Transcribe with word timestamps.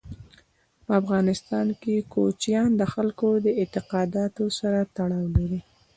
په 0.85 0.91
افغانستان 1.01 1.67
کې 1.81 2.07
کوچیان 2.13 2.69
د 2.77 2.83
خلکو 2.93 3.29
د 3.45 3.47
اعتقاداتو 3.59 4.43
سره 4.59 4.79
تړاو 4.95 5.25
لري. 5.35 5.59